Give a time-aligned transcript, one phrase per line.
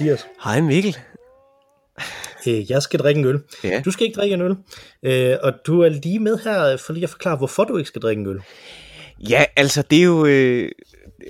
[0.00, 0.26] Mathias.
[0.44, 0.96] Hej Mikkel.
[2.48, 3.42] Øh, jeg skal drikke en øl.
[3.64, 3.82] Ja.
[3.84, 4.56] Du skal ikke drikke en øl.
[5.02, 8.02] Øh, og du er lige med her for lige at forklare, hvorfor du ikke skal
[8.02, 8.40] drikke en øl.
[9.28, 10.26] Ja, altså det er jo...
[10.26, 10.70] Øh,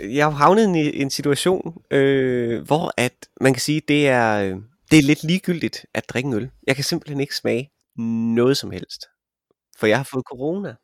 [0.03, 4.57] jeg har havnet i en situation, øh, hvor at man kan sige, det er, øh,
[4.91, 6.51] det er lidt ligegyldigt at drikke en øl.
[6.67, 7.71] Jeg kan simpelthen ikke smage
[8.35, 9.07] noget som helst.
[9.79, 10.75] For jeg har fået corona.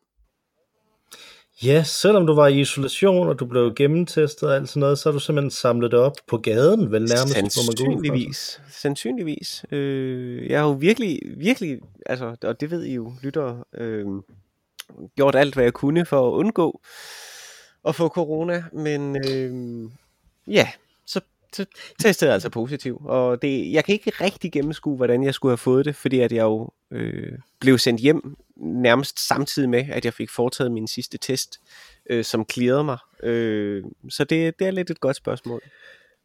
[1.65, 5.09] Ja, selvom du var i isolation, og du blev gennemtestet og alt sådan noget, så
[5.09, 8.27] har du simpelthen samlet det op på gaden, vel nærmest, hvor man går ud.
[8.27, 8.60] Altså.
[8.60, 8.60] Sandsynligvis.
[8.71, 9.65] Sandsynligvis.
[9.71, 14.07] Øh, jeg har jo virkelig, virkelig, altså, og det ved I jo, lytter, øh,
[15.16, 16.80] gjort alt, hvad jeg kunne for at undgå
[17.88, 19.91] at få corona, men øh,
[20.47, 20.69] ja,
[21.56, 21.66] så
[22.00, 25.84] testede altså positiv, og det, jeg kan ikke rigtig gennemskue, hvordan jeg skulle have fået
[25.84, 30.30] det, fordi at jeg jo øh, blev sendt hjem nærmest samtidig med, at jeg fik
[30.30, 31.60] foretaget min sidste test,
[32.10, 32.98] øh, som clearede mig.
[33.23, 35.60] Øh, så det, det er lidt et godt spørgsmål.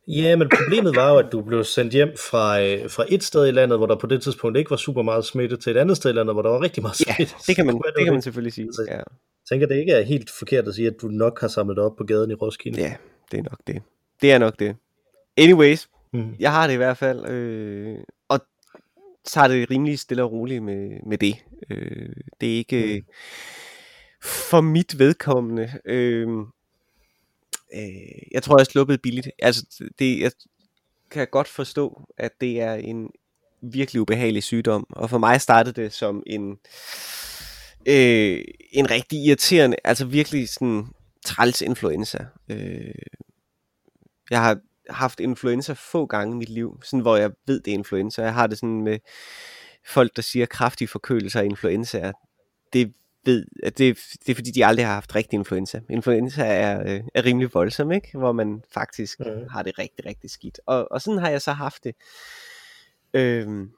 [0.08, 3.48] Ja, men problemet var jo, at du blev sendt hjem fra, øh, fra et sted
[3.48, 5.98] i landet, hvor der på det tidspunkt ikke var super meget smitte, til et andet
[5.98, 7.34] sted i landet, hvor der var rigtig meget Ja, smitte.
[7.48, 8.66] det kan man, det kan man selvfølgelig sige.
[8.66, 9.04] Altså, Ja, Jeg
[9.50, 12.04] tænker, det ikke er helt forkert at sige, at du nok har samlet op på
[12.04, 12.82] gaden i Roskilde.
[12.82, 12.96] ja
[13.32, 13.82] det er nok det.
[14.22, 14.76] Det er nok det.
[15.38, 16.36] Anyways, Mm.
[16.40, 18.40] jeg har det i hvert fald, øh, og
[19.26, 21.36] tager det rimelig stille og roligt med, med det.
[21.70, 22.10] Øh,
[22.42, 23.14] det er ikke Mm.
[24.22, 25.74] for mit vedkommende.
[25.86, 26.28] Øh,
[27.74, 29.30] øh, jeg tror, jeg er sluppet billigt.
[29.40, 30.32] Altså, det, jeg
[31.12, 33.10] kan godt forstå, at det er en
[33.62, 36.58] virkelig ubehagelig sygdom, og for mig startede det som en
[37.88, 40.88] øh, en rigtig irriterende, altså virkelig sådan
[41.26, 42.26] træls influenza.
[42.50, 42.96] Øh,
[44.30, 47.78] jeg har haft influenza få gange i mit liv, sådan hvor jeg ved, det er
[47.78, 48.22] influenza.
[48.22, 49.00] Jeg har det sådan med
[49.86, 52.12] folk, der siger kraftige forkølelser af influenza.
[52.74, 52.94] Det
[53.28, 55.82] ved, at det, det er fordi, de aldrig har haft rigtig influenza.
[55.90, 58.18] Influenza er, øh, er rimelig voldsom, ikke?
[58.18, 59.48] hvor man faktisk mm.
[59.50, 60.60] har det rigtig, rigtig skidt.
[60.66, 61.96] Og, og sådan har jeg så haft det.
[63.14, 63.72] Øhm,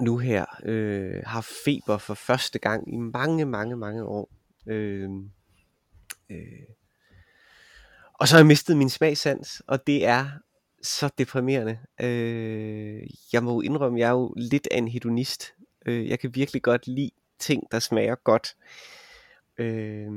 [0.00, 4.30] nu her øh, har feber for første gang i mange, mange, mange år.
[4.66, 5.10] Øh,
[6.30, 6.38] øh,
[8.14, 10.26] og så har jeg mistet min smagsans, og det er
[10.82, 11.78] så deprimerende.
[12.00, 13.02] Øh,
[13.32, 15.54] jeg må jo indrømme, jeg er jo lidt af en hedonist.
[15.86, 18.56] Øh, jeg kan virkelig godt lide ting, der smager godt.
[19.58, 20.10] Øh,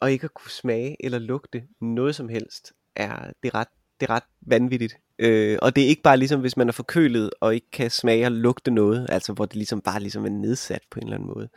[0.00, 3.68] og ikke at kunne smage eller lugte noget som helst, er det ret,
[4.00, 4.96] det er ret vanvittigt.
[5.18, 8.26] Øh, og det er ikke bare ligesom, hvis man er forkølet og ikke kan smage
[8.26, 11.28] og lugte noget, altså hvor det ligesom bare ligesom er nedsat på en eller anden
[11.34, 11.48] måde.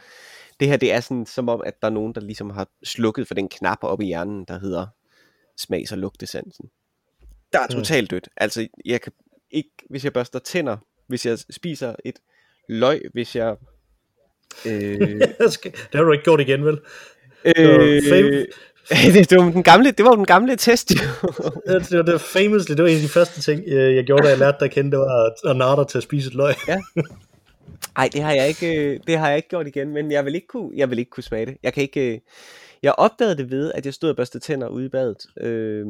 [0.60, 3.28] Det her, det er sådan som om, at der er nogen, der ligesom har slukket
[3.28, 4.88] for den knap op i hjernen, der hedder
[5.58, 6.66] smags- og lugtesansen.
[7.54, 7.76] Der er Mm.
[7.76, 8.30] totalt dødt.
[8.38, 9.12] Altså, jeg kan
[9.52, 12.16] ikke, hvis jeg børster tænder, hvis jeg spiser et
[12.70, 13.56] løg, hvis jeg...
[14.66, 15.00] Øh,
[15.62, 16.80] det har du ikke gjort igen, vel?
[17.46, 18.48] var fam-
[19.14, 20.98] det, det, var den gamle, det var jo den gamle test, jo.
[21.68, 24.30] Det var det famously, det var en af de første ting, øh, jeg gjorde, da
[24.30, 25.34] jeg lærte dig at kende, det var at-
[25.76, 26.56] dig til at spise et løg.
[27.98, 30.36] Nej, det har jeg ikke, øh, det har jeg ikke gjort igen, men jeg vil
[30.36, 31.58] ikke kunne, jeg vil ikke kunne smage det.
[31.64, 32.20] Jeg kan ikke, øh,
[32.84, 35.86] jeg opdagede det ved, at jeg stod og børstede tænder ude i badet, øh,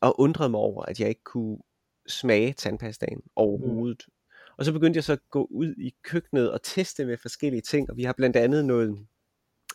[0.00, 1.58] og undrede mig over, at jeg ikke kunne
[2.06, 4.04] smage tandpastaen overhovedet.
[4.06, 4.12] Mm.
[4.58, 7.90] Og så begyndte jeg så at gå ud i køkkenet og teste med forskellige ting,
[7.90, 9.06] og vi har blandt andet noget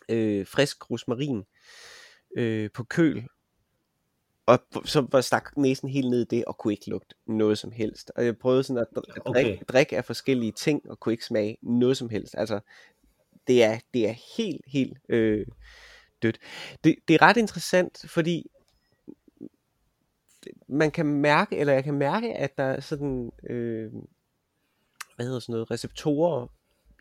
[0.10, 1.44] øh, frisk rosmarin
[2.38, 3.24] øh, på køl,
[4.46, 7.72] og så var stak næsen helt ned i det, og kunne ikke lugte noget som
[7.72, 8.12] helst.
[8.16, 9.58] Og jeg prøvede sådan at drikke, Okay.
[9.68, 12.36] drikke af forskellige ting, og kunne ikke smage noget som helst.
[12.38, 12.60] Altså,
[13.48, 15.46] det er, det er helt, helt øh,
[16.22, 16.40] dødt.
[16.84, 18.52] Det, det er ret interessant, fordi
[20.68, 23.92] man kan mærke, eller jeg kan mærke, at der er sådan, øh,
[25.16, 26.48] hvad hedder sådan noget, receptorer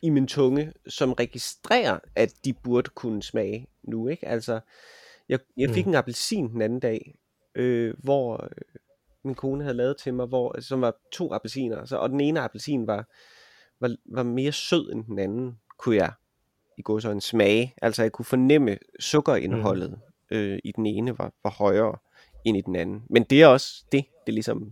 [0.03, 4.27] i min tunge, som registrerer, at de burde kunne smage nu, ikke?
[4.27, 4.59] Altså,
[5.29, 5.89] jeg, jeg fik Mm.
[5.91, 7.15] en appelsin den anden dag,
[7.55, 8.49] øh, hvor øh,
[9.23, 12.39] min kone havde lavet til mig, hvor, som var to appelsiner, så, og den ene
[12.39, 13.07] appelsin var,
[13.79, 16.13] var, var mere sød end den anden, kunne jeg
[16.77, 17.73] i går så en smage.
[17.81, 19.91] Altså jeg kunne fornemme sukkerindholdet
[20.31, 20.37] mm.
[20.37, 21.97] øh, i den ene var, var højere
[22.45, 23.03] end i den anden.
[23.09, 24.71] Men det er også det, det ligesom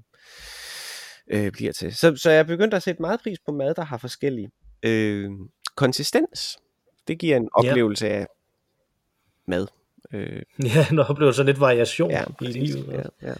[1.32, 1.96] øh, bliver til.
[1.96, 4.52] Så, så jeg begyndte at sætte meget pris på mad, der har forskellige
[4.84, 5.32] øh,
[5.76, 6.58] konsistens.
[7.08, 7.70] Det giver en Ja.
[7.70, 8.28] oplevelse af
[9.48, 9.68] mad.
[10.14, 10.42] Øh,
[10.76, 12.56] Ja, en oplevelse af lidt variation ja, i præcis.
[12.76, 12.88] livet.
[13.22, 13.34] Ja, ja.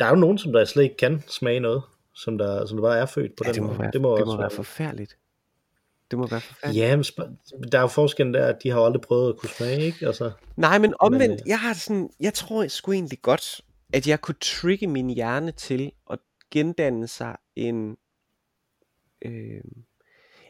[0.00, 1.82] Der er jo nogen, som der slet ikke kan smage noget,
[2.14, 3.78] som der, som der bare er født på ja den det må måde.
[3.78, 5.16] være, det må, det også må være forfærdeligt.
[6.12, 6.84] Det må være forfærdeligt.
[6.84, 9.80] Ja, men der er jo forskellen der, at de har aldrig prøvet at kunne smage,
[9.80, 10.06] ikke?
[10.06, 13.60] Altså, Nej, men omvendt, Men, øh, jeg har sådan, jeg tror sgu egentlig godt,
[13.92, 16.18] at jeg kunne trigge min hjerne til at
[16.50, 17.96] gendanne sig en,
[19.24, 19.60] øh,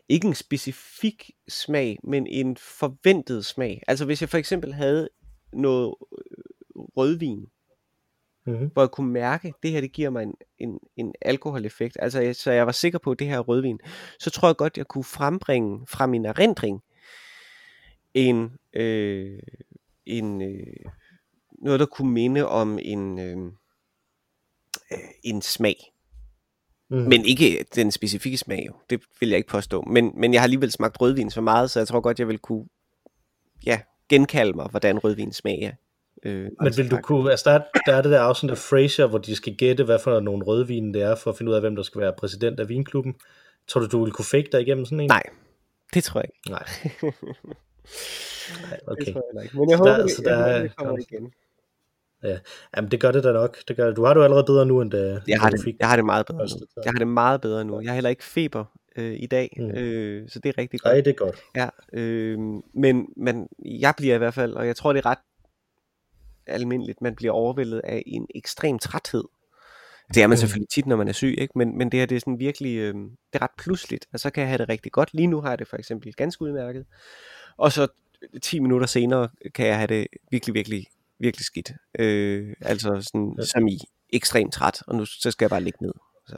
[0.09, 3.83] ikke en specifik smag, men en forventet smag.
[3.89, 5.09] Altså hvis jeg for eksempel havde
[5.53, 7.47] noget øh, rødvin,
[8.47, 8.71] Mm-hmm.
[8.73, 11.97] hvor jeg kunne mærke, at det her det giver mig en, en, en alkoholeffekt.
[12.01, 13.81] Altså, jeg- så jeg var sikker på, at det her er rødvin.
[14.19, 16.83] Så tror jeg godt, jeg kunne frembringe fra min erindring
[18.15, 19.39] en, øh,
[20.07, 20.67] en øh,
[21.63, 23.37] noget, der kunne minde om en, øh,
[24.93, 25.77] øh, en smag.
[26.91, 27.09] Mm-hmm.
[27.09, 28.73] Men ikke den specifikke smag, jo.
[28.91, 29.83] det vil jeg ikke påstå.
[29.83, 32.39] Men, men jeg har alligevel smagt rødvin så meget, så jeg tror godt, jeg vil
[32.39, 32.67] kunne
[33.67, 35.73] ja, genkalde mig, hvordan rødvin smager.
[36.25, 39.07] Øh, Men vil du kunne, altså der, er- der er det der afsnit af Frasier,
[39.07, 41.63] hvor de skal gætte, hvad for nogle rødvin det er, for at finde ud af,
[41.63, 43.15] hvem der skal være præsident af vinklubben.
[43.69, 45.09] Tror du, du ville kunne fake dig igennem sådan en?
[45.09, 45.23] Nej,
[45.95, 46.51] det tror jeg ikke.
[46.51, 46.65] Nej.
[48.61, 49.13] Nej, Det okay.
[49.13, 49.59] tror jeg ikke.
[49.59, 51.33] Men jeg Så håber, der- det, så jeg der håber, er- det kommer igen.
[52.77, 53.59] Jamen, det gør det da nok.
[53.69, 53.97] Det gør det.
[53.97, 55.97] Du har det jo allerede bedre nu, end da, Jeg har, det, fik jeg har
[55.97, 56.67] det meget bedre nu.
[56.85, 57.81] Jeg har det meget bedre nu.
[57.81, 58.65] Jeg har heller ikke feber
[58.97, 59.71] øh, i dag, Mm.
[59.71, 60.93] øh, så det er rigtig godt.
[60.93, 61.39] Nej, det er godt.
[61.57, 62.39] Ja, øh,
[62.75, 65.19] men, men jeg bliver i hvert fald, og jeg tror det er ret
[66.47, 69.25] almindeligt, man bliver overvældet af en ekstrem træthed.
[70.15, 71.59] Det er man selvfølgelig tit, når man er syg, ikke?
[71.59, 74.31] Men, men det her det er sådan virkelig, øh, det er ret pludseligt, og så
[74.31, 75.15] kan jeg have det rigtig godt.
[75.15, 76.85] Lige nu har jeg det for eksempel ganske udmærket,
[77.57, 77.89] og så
[78.43, 80.87] 10 minutter senere kan jeg have det virkelig, virkelig,
[81.19, 81.73] virkelig skidt.
[81.99, 83.45] Øh, altså sådan, Ja.
[83.45, 83.79] som i
[84.13, 85.93] ekstremt træt, og nu så skal jeg bare ligge ned.
[86.27, 86.37] Så.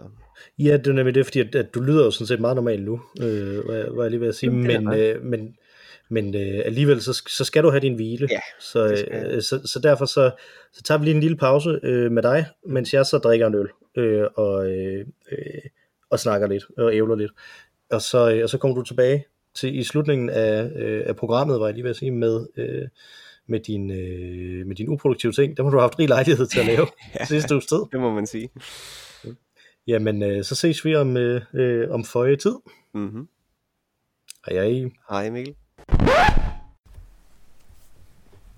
[0.58, 2.84] Ja, det er nemlig det, fordi at, at du lyder jo sådan set meget normalt
[2.84, 5.56] nu, øh, hvad, hvad jeg lige ved at sige, men, øh, men,
[6.08, 8.28] men øh, alligevel, så, så skal du have din hvile.
[8.30, 10.30] Ja, så, det øh, så, så derfor så,
[10.72, 13.54] så tager vi lige en lille pause øh, med dig, mens jeg så drikker en
[13.54, 15.38] øl, øh, og, øh, øh,
[16.10, 17.32] og snakker lidt, og ævler lidt.
[17.90, 19.24] Og så, øh, og så kommer du tilbage
[19.54, 22.88] til i slutningen af, øh, af programmet, var jeg lige ved at sige, med, øh,
[23.46, 25.56] med, din, øh, med din uproduktive ting.
[25.56, 26.86] Dem har du haft rig lejlighed til at lave
[27.20, 27.24] ja.
[27.24, 27.78] sidste uges tid.
[27.92, 28.50] Det må man sige.
[29.86, 32.54] Jamen, øh, så ses vi om, øh, øh, om føje tid.
[32.94, 33.28] Mm-hmm.
[34.46, 34.90] Hej, hej.
[35.10, 35.54] Hej Mikkel.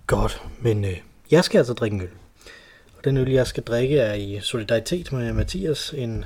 [0.06, 1.00] Godt, men øh,
[1.30, 2.10] jeg skal altså drikke en øl.
[2.98, 5.94] Og den øl, jeg skal drikke, er i solidaritet med Mathias.
[5.96, 6.24] En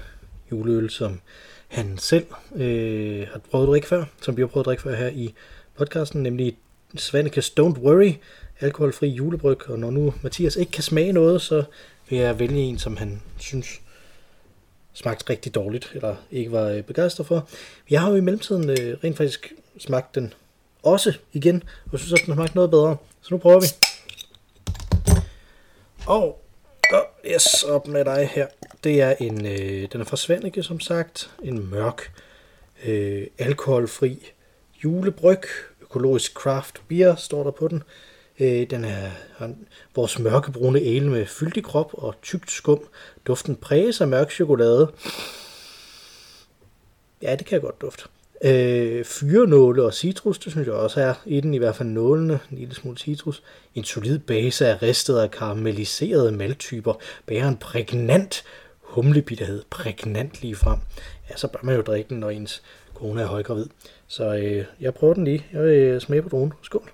[0.52, 1.20] juleøl, som
[1.69, 4.97] han selv øh, har prøvet at drikke før, som vi har prøvet at drikke før
[4.97, 5.35] her i
[5.76, 6.56] podcasten, nemlig
[6.97, 8.12] Svanekes Don't Worry,
[8.61, 9.70] alkoholfri julebryg.
[9.70, 11.64] Og når nu Mathias ikke kan smage noget, så
[12.08, 13.81] vil jeg vælge en, som han synes
[14.93, 17.49] smagte rigtig dårligt, eller ikke var øh, begejstret for.
[17.91, 20.32] Jeg har jo i mellemtiden øh, rent faktisk smagt den
[20.82, 21.62] også igen,
[21.92, 22.96] Jeg synes også, den smagte noget bedre.
[23.20, 23.66] Så nu prøver vi.
[26.06, 26.42] Og
[26.92, 28.46] oh, yes, op med dig her.
[28.84, 31.30] Det er en, øh, den er fra Svanike, som sagt.
[31.42, 32.12] En mørk,
[32.84, 34.32] øh, alkoholfri
[34.84, 35.42] julebryg.
[35.82, 37.82] Økologisk craft beer, står der på den.
[38.40, 42.88] Øh, den er han, vores mørkebrune ale med fyldig krop og tykt skum.
[43.26, 44.92] Duften præges af mørk chokolade.
[47.22, 48.04] Ja, det kan jeg godt dufte.
[48.44, 52.40] Øh, fyrenåle og citrus, det synes jeg også er i den, i hvert fald nålene,
[52.50, 53.42] en lille smule citrus.
[53.75, 56.94] En solid base af ristede og karamelliserede maltyper,
[57.26, 58.44] bærer en prægnant
[58.80, 60.78] humlebitterhed, prægnant lige frem.
[61.30, 62.62] Ja, så bør man jo drikke den, når ens
[62.94, 63.66] kone er højgravid.
[64.06, 65.47] Så øh, jeg prøver den lige.
[65.52, 66.52] Jeg vil øh, smage på dronen.
[66.62, 66.90] Skål.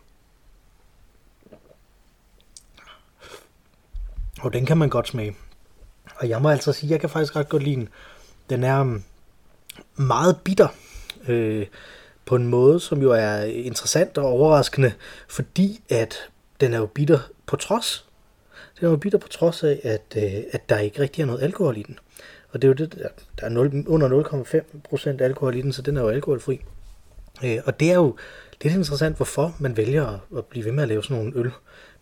[4.40, 5.36] Og den kan man godt smage.
[6.16, 7.88] Og jeg må altså sige, jeg kan faktisk ret godt lide den.
[8.50, 9.04] Den er mm,
[9.96, 10.68] meget bitter.
[11.28, 11.66] Øh,
[12.26, 14.92] på en måde, som jo er interessant og overraskende,
[15.28, 16.16] fordi at
[16.60, 18.04] den er jo bitter på trods.
[18.78, 21.42] Den er jo bitter på trods af, at, øh, at der ikke rigtig er noget
[21.42, 21.98] alkohol i den.
[22.52, 23.08] Og det er jo det, der,
[23.40, 24.22] der er 0, under
[25.08, 26.60] 0,5% alkohol i den, så den er jo alkoholfri.
[27.44, 28.16] Øh, og det er jo
[28.62, 31.50] lidt interessant, hvorfor man vælger at, at blive ved med at lave sådan nogle øl.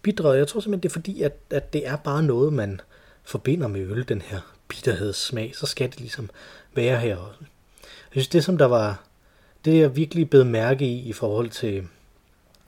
[0.03, 2.81] Bitre, jeg tror simpelthen, det er fordi, at, at det er bare noget, man
[3.25, 5.53] forbinder med øl, den her bitterhedssmag.
[5.57, 6.31] Så skal det ligesom
[6.75, 7.39] være her også.
[8.15, 9.05] Jeg synes, det som der var,
[9.65, 11.87] det jeg virkelig blev mærke i, i forhold til,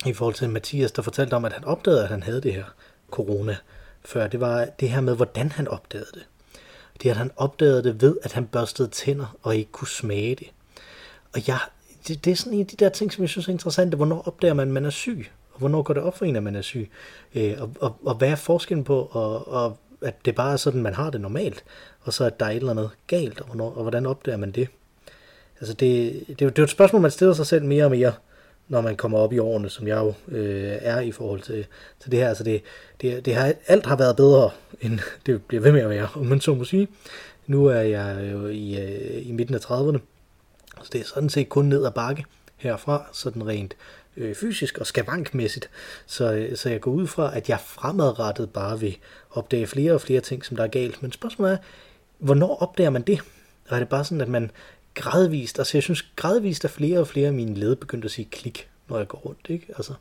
[0.07, 2.65] i forhold til Mathias, der fortalte om, at han opdagede, at han havde det her
[3.11, 3.57] corona
[4.05, 6.27] før, det var det her med, hvordan han opdagede det.
[7.03, 10.53] Det at han opdagede det ved, at han børstede tænder og ikke kunne smage det.
[11.35, 11.59] Og jeg,
[12.09, 13.97] det, det er sådan en af de der ting, som jeg synes er interessante.
[13.97, 15.27] Hvornår opdager man, at man er syg?
[15.53, 16.91] Og hvornår går det op for en, at man er syg?
[17.35, 20.83] Øh, og, og, og hvad er forskellen på, og, og at det bare er sådan,
[20.83, 21.65] man har det normalt,
[22.01, 24.51] og så at der er et eller andet galt, og, hvornår, og hvordan opdager man
[24.51, 24.69] det?
[25.61, 28.13] Altså det, det, det er jo et spørgsmål, man stiller sig selv mere og mere,
[28.69, 31.67] når man kommer op i årene, som jeg jo øh, er i forhold til,
[32.01, 32.29] til det her.
[32.29, 32.63] Altså det,
[33.01, 36.27] det, det har, alt har været bedre, end det bliver ved med at være, om
[36.27, 36.89] man så må sige.
[37.47, 39.99] Nu er jeg jo i, øh, i midten af 30'erne,
[40.83, 42.25] så det er sådan set kun ned ad bakke
[42.57, 43.77] herfra, sådan rent
[44.17, 45.71] øh, fysisk og skavankmæssigt.
[46.07, 48.99] Så, øh, så jeg går ud fra, at jeg fremadrettet bare vil
[49.31, 51.03] opdage flere og flere ting, som der er galt.
[51.03, 51.59] Men spørgsmålet er,
[52.19, 53.21] hvornår opdager man det?
[53.69, 54.51] Og er det bare sådan, at man
[54.97, 58.29] gradvist, altså jeg synes gradvist, at flere og flere af mine led begyndte at sige
[58.31, 59.67] klik, når jeg går rundt, ikke?
[59.77, 59.93] Altså,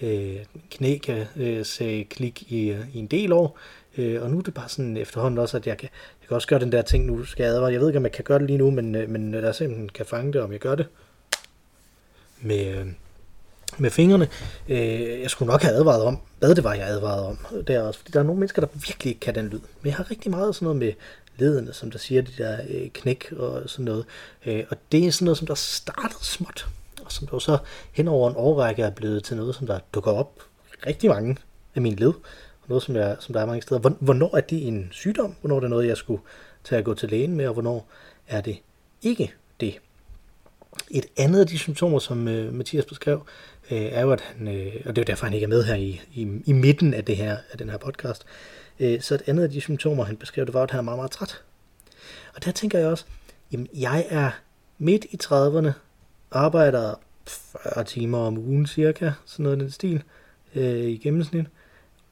[0.00, 0.36] Øh,
[0.70, 3.58] knæ kan øh, sige klik i, øh, i en del år,
[3.96, 5.88] øh, og nu er det bare sådan efterhånden også, at jeg kan,
[6.22, 7.72] jeg kan også gøre den der ting, nu skal jeg advare.
[7.72, 9.56] Jeg ved ikke, om jeg kan gøre det lige nu, men, øh, men lad os
[9.56, 10.86] se, om jeg kan fange det, om jeg gør det
[12.40, 12.86] med, øh,
[13.78, 14.28] med fingrene.
[14.68, 17.38] Øh, jeg skulle nok have advaret om, hvad det var, jeg advarede om.
[17.66, 19.60] Der også, fordi der er nogle mennesker, der virkelig ikke kan den lyd.
[19.82, 20.92] Men jeg har rigtig meget sådan noget med
[21.38, 24.04] ledene, som der siger, de der øh, knæk og sådan noget.
[24.46, 26.66] Øh, og det er sådan noget, som der startede småt,
[27.04, 27.58] og som der så
[27.92, 30.42] hen over en årrække er blevet til noget, som der dukker op
[30.86, 31.36] rigtig mange
[31.74, 32.12] af mine led.
[32.62, 33.90] Og noget, som, jeg, som der er mange steder.
[34.00, 35.34] Hvornår er det en sygdom?
[35.40, 36.22] Hvornår er det noget, jeg skulle
[36.64, 37.88] tage at gå til lægen med, og hvornår
[38.28, 38.58] er det
[39.02, 39.78] ikke det?
[40.90, 43.26] Et andet af de symptomer, som øh, Mathias beskrev,
[43.70, 45.64] øh, er jo, at han, øh, og det er jo derfor, han ikke er med
[45.64, 49.14] her i, i, i midten af, det her, af den her podcast, øh, Øh, så
[49.14, 51.42] et andet af de symptomer, han beskrev, det var, at han er meget, meget træt.
[52.34, 53.04] Og der tænker jeg også,
[53.52, 54.30] jamen jeg er
[54.78, 55.70] midt i 30'erne,
[56.30, 56.94] arbejder
[57.26, 60.02] 40 timer om ugen cirka, sådan noget i den stil,
[60.54, 61.46] øh, i gennemsnit,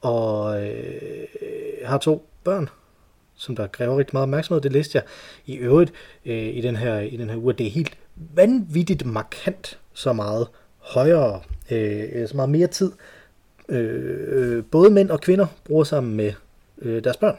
[0.01, 1.27] og øh,
[1.85, 2.69] har to børn,
[3.35, 4.61] som der kræver rigtig meget opmærksomhed.
[4.61, 5.03] Det læste jeg
[5.45, 5.93] i øvrigt
[6.25, 7.53] øh, i, den her, i den her uge.
[7.53, 10.47] Det er helt vanvittigt markant så meget
[10.77, 12.91] højere, øh, så meget mere tid,
[13.69, 16.33] øh, øh både mænd og kvinder bruger sammen med
[16.81, 17.37] øh, deres børn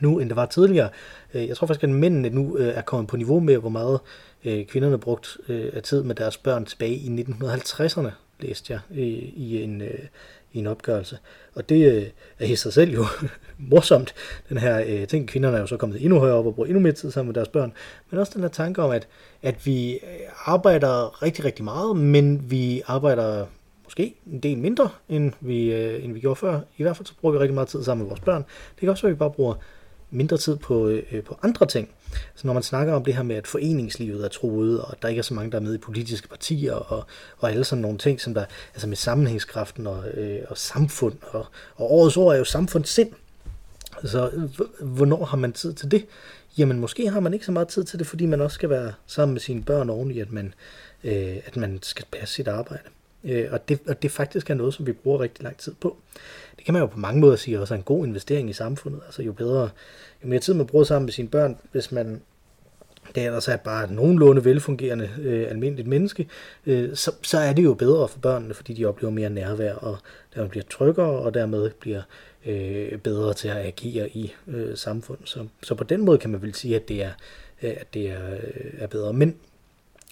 [0.00, 0.88] nu, end det var tidligere.
[1.34, 4.00] Øh, jeg tror faktisk, at mændene nu øh, er kommet på niveau med, hvor meget
[4.44, 8.10] øh, kvinderne brugt øh, af tid med deres børn tilbage i 1950'erne,
[8.40, 9.98] læste jeg i, i en, øh,
[10.52, 11.18] i en opgørelse.
[11.54, 12.06] Og det øh,
[12.38, 13.06] er i sig selv jo
[13.70, 14.14] morsomt,
[14.48, 15.28] den her øh, ting.
[15.28, 17.34] Kvinderne er jo så kommet endnu højere op og bruger endnu mere tid sammen med
[17.34, 17.72] deres børn.
[18.10, 19.08] Men også den her tanke om, at,
[19.42, 19.98] at vi
[20.44, 23.46] arbejder rigtig, rigtig meget, men vi arbejder
[23.88, 26.60] måske en del mindre, end vi, øh, end vi gjorde før.
[26.76, 28.42] I hvert fald så bruger vi rigtig meget tid sammen med vores børn.
[28.42, 29.54] Det kan også være, at vi bare bruger
[30.10, 31.88] mindre tid på, øh, på andre ting.
[32.34, 35.08] Så når man snakker om det her med, at foreningslivet er truet, og at der
[35.08, 37.06] ikke er så mange, der er med i politiske partier, og,
[37.38, 41.46] og alle sådan nogle ting, som der, altså med sammenhængskraften og, øh, og samfund, og,
[41.76, 43.10] og årets ord er jo samfundssind.
[44.04, 46.06] Så øh, hvornår har man tid til det?
[46.58, 48.92] Jamen måske har man ikke så meget tid til det, fordi man også skal være
[49.06, 50.54] sammen med sine børn ordentligt, at man,
[51.04, 52.82] øh, at man skal passe sit arbejde.
[53.28, 55.96] Øh, og, det, og det faktisk er noget, som vi bruger rigtig lang tid på.
[56.56, 59.00] Det kan man jo på mange måder sige også er en god investering i samfundet.
[59.06, 59.70] Altså jo bedre,
[60.22, 62.20] jo mere tid man bruger sammen med sine børn, hvis man
[63.14, 66.28] det er ellers er bare nogenlunde velfungerende øh, almindeligt menneske,
[66.66, 69.98] øh, så, så er det jo bedre for børnene, fordi de oplever mere nærvær, og
[70.34, 72.02] dermed bliver tryggere, og dermed bliver
[72.46, 75.28] øh, bedre til at agere i øh, samfundet.
[75.28, 77.12] Så, så på den måde kan man vel sige, at det er,
[77.62, 79.12] øh, at det er, øh, er bedre.
[79.12, 79.36] Men,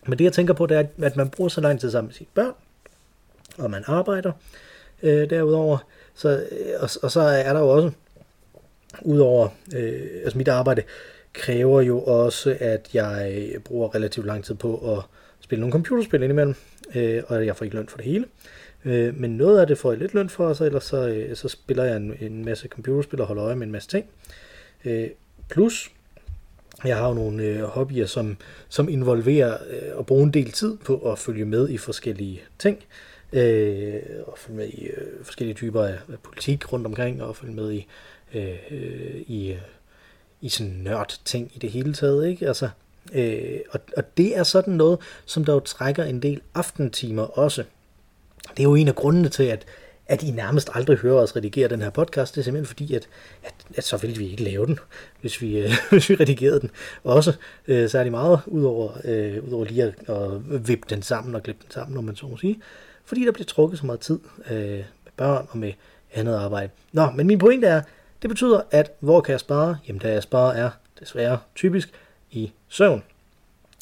[0.07, 2.15] men det jeg tænker på, det er, at man bruger så lang tid sammen med
[2.15, 2.55] sine børn,
[3.59, 4.33] og man arbejder
[5.03, 5.79] øh, derudover.
[6.15, 7.91] Så, øh, og, og så er der jo også,
[9.03, 10.83] udover øh, altså mit arbejde,
[11.33, 15.05] kræver jo også, at jeg bruger relativt lang tid på at
[15.41, 16.55] spille nogle computerspil indimellem,
[16.95, 18.25] øh, og jeg får ikke løn for det hele.
[18.85, 21.37] Øh, men noget af det får jeg lidt løn for, og så ellers så, øh,
[21.37, 24.07] så spiller jeg en, en masse computerspil og holder øje med en masse ting.
[24.85, 25.09] Øh,
[25.49, 25.91] plus,
[26.85, 28.37] jeg har jo nogle øh, hobbyer, som,
[28.69, 32.77] som involverer øh, at bruge en del tid på at følge med i forskellige ting
[32.77, 32.85] øh,
[33.33, 37.55] øh, og følge med i øh, forskellige typer af, af politik rundt omkring, og følge
[37.55, 37.87] med i,
[38.35, 38.57] øh,
[39.27, 39.59] i, øh,
[40.41, 42.29] i sådan nørd ting i det hele taget.
[42.29, 42.49] Ikke?
[42.49, 42.69] Altså,
[43.13, 47.65] øh, og, og det er sådan noget, som der jo trækker en del aftentimer også.
[48.51, 49.67] Det er jo en af grundene til, at,
[50.07, 52.35] at I nærmest aldrig hører os redigere den her podcast.
[52.35, 53.09] Det er simpelthen fordi, at,
[53.43, 54.79] at, at så ville vi ikke lave den,
[55.21, 56.71] hvis vi, øh, hvis vi redigerede den.
[57.05, 57.33] Også
[57.67, 61.71] øh, særlig meget, udover, øh, udover lige at, at vippe den sammen og klippe den
[61.71, 62.61] sammen, når man så må sige
[63.07, 64.19] fordi der bliver trukket så meget tid
[64.51, 65.73] øh, med børn og med
[66.15, 66.73] andet arbejde.
[66.93, 67.83] Nå, men min pointe er,
[68.23, 69.79] det betyder, at hvor kan jeg spare?
[69.89, 70.71] Jamen, der jeg sparer er
[71.01, 71.91] desværre typisk
[72.31, 73.03] i søvn.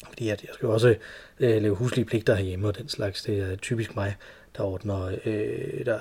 [0.07, 0.95] Fordi at jeg skal også
[1.39, 3.21] øh, lave huslige pligter herhjemme og den slags.
[3.21, 4.15] Det er typisk mig,
[4.57, 5.99] der ordner, øh, der,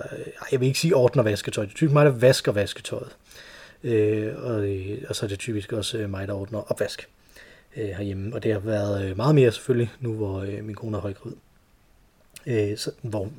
[0.53, 3.17] jeg vil ikke sige ordner vasketøj, det er typisk mig, der vasker vasketøjet.
[3.85, 7.09] Øh, og, øh, og så er det typisk også øh, mig, der ordner opvask
[7.77, 8.35] øh, herhjemme.
[8.35, 11.37] Og det har været øh, meget mere selvfølgelig, nu hvor øh, min kone er højgravid
[12.47, 13.31] øh, så, hvor,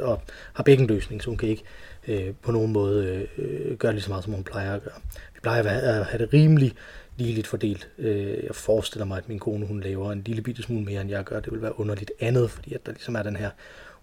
[0.00, 1.64] og har bækkenløsning, så hun kan ikke
[2.08, 5.00] øh, på nogen måde øh, øh, gøre lige så meget, som hun plejer at gøre.
[5.34, 6.72] Vi plejer at have det rimelig
[7.16, 7.88] ligeligt fordelt.
[7.98, 11.10] Øh, jeg forestiller mig, at min kone hun laver en lille bitte smule mere, end
[11.10, 11.40] jeg gør.
[11.40, 13.50] Det vil være underligt andet, fordi at der ligesom er den her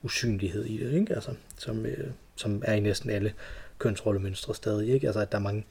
[0.03, 1.13] usynlighed i det, ikke?
[1.13, 3.33] Altså, som, øh, som er i næsten alle
[3.79, 4.89] kønsrollemønstre stadig.
[4.93, 5.07] Ikke?
[5.07, 5.65] Altså, at der er mange,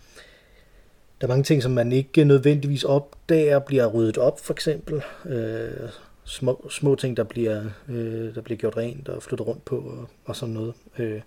[1.21, 5.03] der er mange ting, som man ikke nødvendigvis opdager, bliver ryddet op, for eksempel.
[5.27, 5.89] Øh,
[6.25, 10.09] små, små ting, der bliver, øh, der bliver gjort rent og flyttet rundt på og,
[10.25, 10.75] og sådan noget.
[10.99, 11.21] Øh.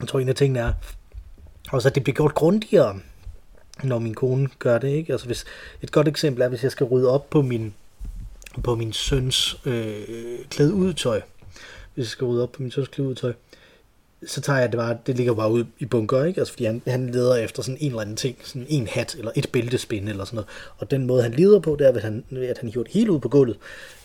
[0.00, 0.72] Jeg tror, en af tingene er
[1.72, 3.00] også, at det bliver gjort grundigere,
[3.84, 4.88] når min kone gør det.
[4.88, 5.12] Ikke?
[5.12, 5.44] Altså hvis,
[5.82, 7.74] et godt eksempel er, hvis jeg skal rydde op på min,
[8.64, 11.20] på min søns øh, klædeudtøj.
[11.94, 13.32] hvis jeg skal rydde op på min søns klædeudtøj,
[14.26, 16.40] så tager jeg det bare, det ligger bare ud i bunker, ikke?
[16.40, 19.30] Altså, fordi han, han leder efter sådan en eller anden ting, sådan en hat, eller
[19.36, 20.48] et bæltespin, eller sådan noget.
[20.78, 23.12] Og den måde, han leder på, det er, at han, at han hiver det hele
[23.12, 23.56] ud på gulvet,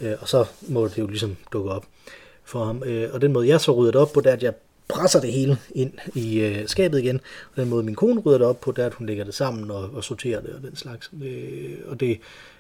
[0.02, 1.86] øh, og så må det jo ligesom dukke op
[2.44, 2.84] for ham.
[2.86, 4.54] Øh, og den måde, jeg så rydder det op på, det er, at jeg
[4.88, 7.22] presser det hele ind i øh, skabet igen.
[7.52, 9.34] Og den måde, min kone rydder det op på, det er, at hun lægger det
[9.34, 11.12] sammen og, og sorterer det og den slags.
[11.24, 12.20] Øh, og, det,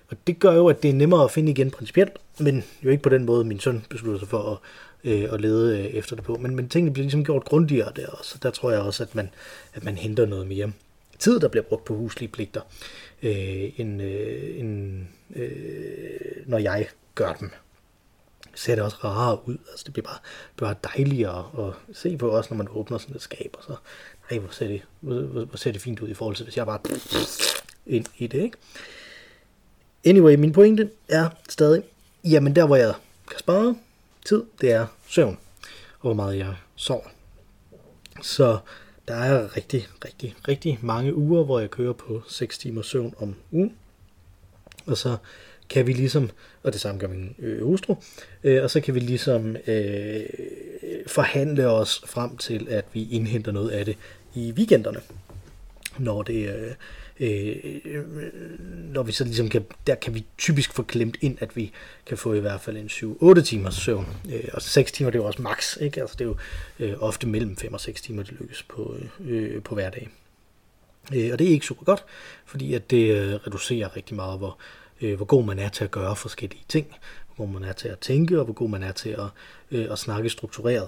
[0.09, 3.03] og det gør jo, at det er nemmere at finde igen principielt, men jo ikke
[3.03, 4.57] på den måde, min søn beslutter sig for at,
[5.05, 6.35] øh, at lede øh, efter det på.
[6.35, 8.37] Men, men tingene bliver ligesom gjort grundigere der også.
[8.43, 9.29] Der tror jeg også, at man,
[9.73, 10.71] at man henter noget mere
[11.19, 12.61] tid, der bliver brugt på huslige pligter,
[13.23, 15.01] øh, end, øh, end
[15.35, 15.49] øh,
[16.45, 17.51] når jeg gør dem
[18.55, 19.57] ser det også rarere ud.
[19.71, 20.19] Altså, det bliver bare,
[20.57, 23.75] bare dejligere at se på, også når man åbner sådan et skab, og så,
[24.31, 26.65] ej, hvor ser det, hvor, hvor ser det fint ud i forhold til, hvis jeg
[26.65, 26.79] bare
[27.85, 28.57] ind i det, ikke?
[30.05, 31.83] Anyway, min pointe er stadig,
[32.23, 32.93] jamen der, hvor jeg
[33.29, 33.75] kan spare
[34.25, 35.37] tid, det er søvn,
[35.99, 37.09] og hvor meget jeg sover.
[38.21, 38.57] Så
[39.07, 43.35] der er rigtig, rigtig, rigtig mange uger, hvor jeg kører på 6 timer søvn om
[43.51, 43.73] ugen.
[44.85, 45.17] Og så
[45.69, 46.29] kan vi ligesom,
[46.63, 47.95] og det samme gør min øh, hustru,
[48.43, 50.23] øh, og så kan vi ligesom øh,
[51.07, 53.97] forhandle os frem til, at vi indhenter noget af det
[54.35, 54.99] i weekenderne,
[55.97, 56.71] når det øh,
[57.19, 57.55] Øh,
[57.85, 58.03] øh,
[58.93, 61.71] når vi så ligesom kan, der kan vi typisk få klemt ind, at vi
[62.05, 62.87] kan få i hvert fald en
[63.37, 64.07] 7-8 timers søvn.
[64.33, 66.01] Øh, og 6 timer, det er jo også max, ikke?
[66.01, 66.37] Altså det er jo
[66.79, 70.09] øh, ofte mellem 5 og 6 timer, det lykkes på, øh, på hver dag.
[71.15, 72.03] Øh, og det er ikke super godt,
[72.45, 74.57] fordi at det øh, reducerer rigtig meget, hvor,
[75.01, 76.87] øh, hvor god man er til at gøre forskellige ting,
[77.35, 79.27] hvor man er til at tænke, og hvor god man er til at,
[79.71, 80.87] øh, at snakke struktureret.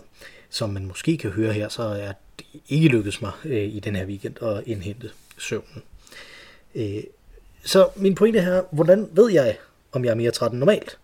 [0.50, 3.96] Som man måske kan høre her, så er det ikke lykkedes mig øh, i den
[3.96, 5.84] her weekend at indhente søvnen.
[6.78, 7.04] Øh,
[7.64, 9.58] så min pointe her, hvordan ved jeg,
[9.92, 10.98] om jeg er mere træt end normalt?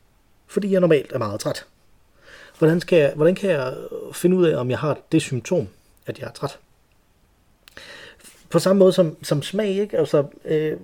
[0.48, 1.66] Fordi jeg normalt er meget træt.
[2.58, 3.74] Hvordan, skal jeg, hvordan kan jeg
[4.14, 5.68] finde ud af, om jeg har det symptom,
[6.06, 6.60] at jeg er træt?
[8.50, 9.98] På samme måde som, som smag, ikke?
[9.98, 10.78] Altså, øh,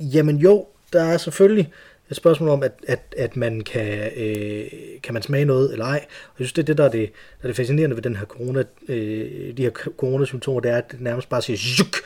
[0.00, 1.72] jamen jo, der er selvfølgelig
[2.10, 4.70] et spørgsmål om, at, at, at man kan, øh,
[5.02, 6.06] kan man smage noget eller ej.
[6.06, 8.16] Og jeg synes, det er det, der er det, der er det fascinerende ved den
[8.16, 11.96] her corona, øh, de her coronasymptomer, det er, at det nærmest bare siger, juk,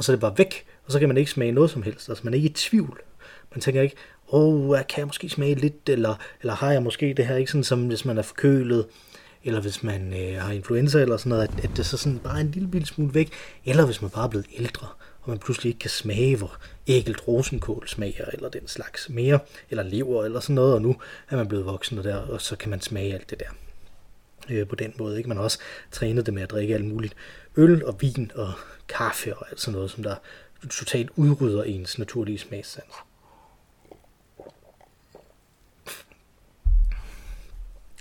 [0.00, 2.08] og så er det bare væk, og så kan man ikke smage noget som helst.
[2.08, 3.00] Altså man er ikke i tvivl.
[3.54, 3.96] Man tænker ikke,
[4.32, 7.50] åh, oh, kan jeg måske smage lidt, eller, eller har jeg måske det her, ikke
[7.50, 8.86] sådan som hvis man er forkølet,
[9.44, 12.36] eller hvis man øh, har influenza eller sådan noget, at, at det så sådan bare
[12.36, 13.32] er en lille, lille smule væk,
[13.64, 14.86] eller hvis man bare er blevet ældre
[15.22, 19.38] og man pludselig ikke kan smage, hvor ægelt rosenkål smager, eller den slags mere,
[19.70, 20.96] eller lever, eller sådan noget, og nu
[21.30, 23.50] er man blevet voksen, og, der, og så kan man smage alt det der
[24.50, 25.16] øh, på den måde.
[25.16, 25.28] Ikke?
[25.28, 25.58] Man har også
[25.90, 27.14] trænet det med at drikke alt muligt
[27.56, 28.52] øl og vin og
[28.96, 30.14] kaffe og alt sådan noget, som der
[30.70, 32.94] totalt udrydder ens naturlige smagssans.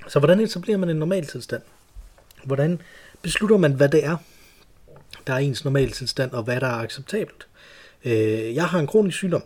[0.07, 1.61] Så hvordan etablerer man en normal tilstand?
[2.43, 2.81] Hvordan
[3.21, 4.17] beslutter man, hvad det er,
[5.27, 7.47] der er ens normal tilstand, og hvad der er acceptabelt.
[8.05, 9.43] Øh, jeg har en kronisk sygdom,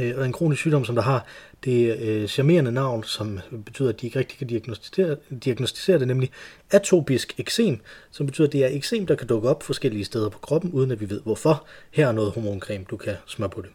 [0.00, 1.26] øh, og en kronisk sygdom, som der har
[1.64, 6.30] det øh, charmerende navn, som betyder, at de ikke rigtig kan diagnostisere, diagnostisere det, nemlig
[6.70, 10.38] atopisk eksem, som betyder, at det er eksem, der kan dukke op forskellige steder på
[10.38, 11.66] kroppen, uden at vi ved hvorfor.
[11.90, 13.70] Her er noget hormoncreme, du kan smøre på det.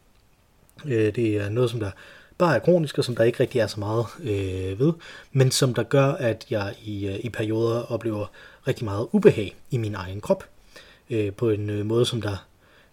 [0.86, 1.92] Øh, det er noget, som der
[2.38, 4.94] bare er kronisk, og som der ikke rigtig er så meget øh, ved,
[5.32, 8.26] men som der gør, at jeg i, øh, i perioder oplever
[8.68, 10.44] rigtig meget ubehag i min egen krop
[11.10, 12.48] øh, på en øh, måde, som der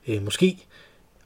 [0.08, 0.66] øh, måske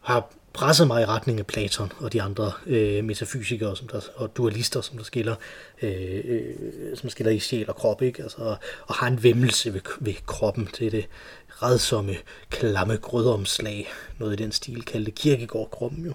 [0.00, 4.36] har presset mig i retning af Platon og de andre øh, metafysikere som der, og
[4.36, 5.34] dualister, som der skiller,
[5.82, 8.22] øh, øh, som skiller i sjæl og krop, ikke?
[8.22, 11.08] Altså, og, og har en vemmelse ved, ved kroppen til det
[11.48, 12.14] redsomme,
[12.50, 16.12] klamme grødomslag, noget i den stil, kaldte kirkegård-kroppen jo.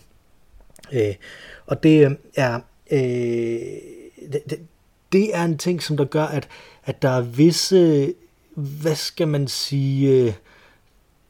[0.93, 1.15] Øh,
[1.65, 2.59] og det er
[2.91, 2.99] øh,
[4.31, 4.59] det, det,
[5.11, 6.47] det er en ting, som der gør, at,
[6.85, 8.13] at der er visse,
[8.55, 10.33] hvad skal man sige, øh,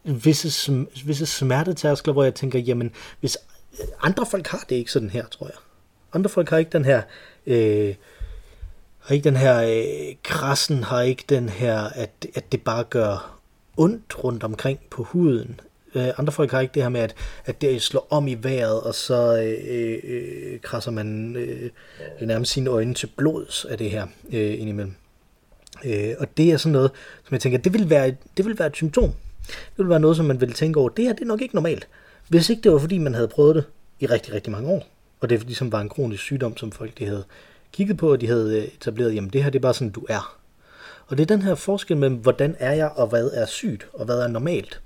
[0.07, 0.71] visse,
[1.05, 3.37] visse smertetærskler, hvor jeg tænker, jamen, hvis
[4.01, 5.55] andre folk har det ikke sådan her, tror jeg.
[6.13, 7.01] Andre folk har ikke den her,
[7.47, 7.95] øh,
[8.99, 13.39] har ikke den her øh, krassen, har ikke den her, at, at det bare gør
[13.77, 15.59] ondt rundt omkring på huden.
[15.95, 17.15] Øh, andre folk har ikke det her med, at,
[17.45, 21.69] at det slår om i vejret, og så øh, øh, krasser man øh,
[22.21, 24.95] nærmest sine øjne til blods af det her øh, indimellem.
[25.85, 26.91] Øh, og det er sådan noget,
[27.23, 29.13] som jeg tænker, det vil være, det vil være et symptom
[29.47, 30.89] det ville være noget, som man ville tænke over.
[30.89, 31.87] Det her det er nok ikke normalt.
[32.27, 33.63] Hvis ikke det var, fordi man havde prøvet det
[33.99, 34.87] i rigtig, rigtig mange år,
[35.19, 37.23] og det ligesom var en kronisk sygdom, som folk de havde
[37.71, 40.05] kigget på, og de havde øh, etableret, jamen det her det er bare sådan, du
[40.09, 40.37] er.
[41.07, 44.05] Og det er den her forskel mellem, hvordan er jeg, og hvad er sygt, og
[44.05, 44.81] hvad er normalt.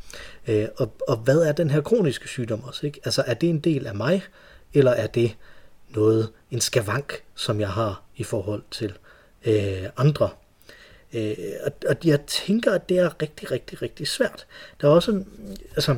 [0.47, 2.85] Øh, og, og hvad er den her kroniske sygdom også?
[2.85, 2.99] Ikke?
[3.05, 4.23] Altså er det en del af mig,
[4.73, 5.37] eller er det
[5.89, 8.93] noget, en skavank, som jeg har i forhold til
[9.45, 10.29] øh, andre?
[11.13, 14.45] Øh, og, og jeg tænker, at det er rigtig, rigtig, rigtig svært.
[14.81, 15.23] Der er også
[15.75, 15.95] altså,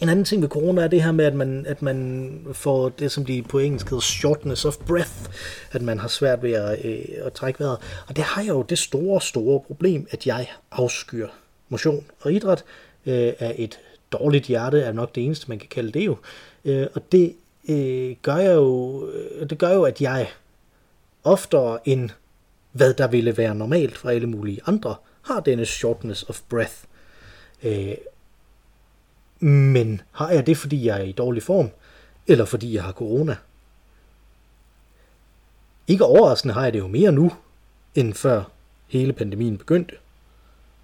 [0.00, 3.12] en anden ting ved corona er det her med, at man, at man får det,
[3.12, 5.30] som de på engelsk hedder shortness of breath,
[5.72, 7.78] at man har svært ved at, øh, at trække vejret.
[8.08, 11.28] Og det har jeg jo det store, store problem, at jeg afskyr
[11.68, 12.64] motion og idræt
[13.06, 13.80] øh, af et
[14.12, 16.16] dårligt hjerte, er nok det eneste, man kan kalde det jo.
[16.64, 17.34] Øh, og det
[17.68, 20.28] øh, gør jeg jo, øh, det gør jo, at jeg
[21.24, 22.10] oftere end
[22.72, 26.74] hvad der ville være normalt for alle mulige andre, har denne shortness of breath.
[27.62, 27.94] Øh,
[29.40, 31.70] men har jeg det, fordi jeg er i dårlig form,
[32.26, 33.36] eller fordi jeg har corona?
[35.88, 37.32] Ikke overraskende har jeg det jo mere nu,
[37.94, 38.42] end før
[38.86, 39.94] hele pandemien begyndte.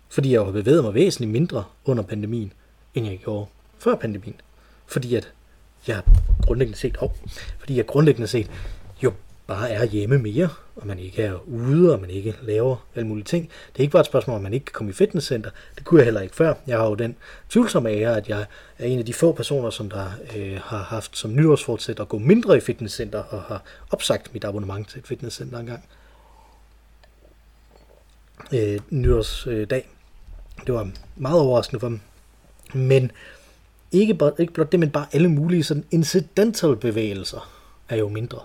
[0.09, 2.53] Fordi jeg har bevæget mig væsentligt mindre under pandemien,
[2.95, 3.47] end jeg gjorde
[3.79, 4.41] før pandemien.
[4.87, 5.33] Fordi at
[5.87, 6.03] jeg
[6.43, 7.11] grundlæggende set, oh,
[7.59, 8.51] fordi jeg grundlæggende set
[9.47, 13.25] bare er hjemme mere, og man ikke er ude, og man ikke laver alle mulige
[13.25, 13.49] ting.
[13.73, 15.51] Det er ikke bare et spørgsmål, om man ikke kan komme i fitnesscenter.
[15.75, 16.55] Det kunne jeg heller ikke før.
[16.67, 17.17] Jeg har jo den
[17.51, 18.47] tvivlsomme ære, at jeg
[18.79, 22.19] er en af de få personer, som der øh, har haft som nyårsfortsæt at gå
[22.19, 25.85] mindre i fitnesscenter, og har opsagt mit abonnement til et fitnesscenter engang.
[28.53, 29.89] Øh, nyårsdag.
[30.67, 32.01] Det var meget overraskende for mig.
[32.75, 33.13] Men
[33.93, 37.51] ikke, ikke blot det, men bare alle mulige sådan incidental bevægelser
[37.89, 38.41] er jo mindre.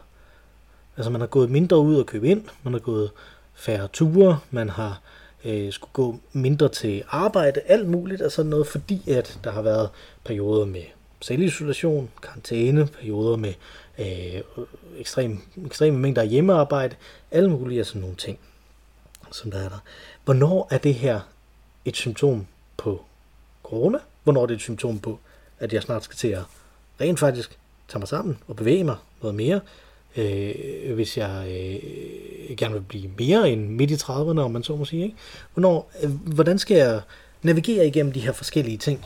[1.02, 3.12] Altså man har gået mindre ud og købe ind, man har gået
[3.54, 5.02] færre ture, man har
[5.46, 9.62] øh, skulle gå mindre til arbejde, alt muligt og sådan noget, fordi at der har
[9.62, 9.90] været
[10.24, 10.82] perioder med
[11.22, 13.54] selvisolation, karantæne, perioder med
[14.00, 14.42] øh,
[14.98, 16.96] ekstrem, ekstreme mængder af hjemmearbejde,
[17.32, 18.40] alle mulige af sådan nogle ting,
[19.32, 19.80] som der er der.
[20.26, 21.20] Hvornår er det her
[21.86, 23.02] et symptom på
[23.64, 23.98] corona?
[24.24, 25.20] Hvornår er det et symptom på,
[25.60, 26.44] at jeg snart skal til at
[27.02, 29.62] rent faktisk tage mig sammen og bevæge mig noget mere?
[30.16, 34.76] Øh, hvis jeg øh, gerne vil blive mere end midt i 30'erne, om man så
[34.76, 35.04] må sige.
[35.04, 35.16] Ikke?
[35.54, 37.02] Hvornår, øh, hvordan skal jeg
[37.42, 39.06] navigere igennem de her forskellige ting?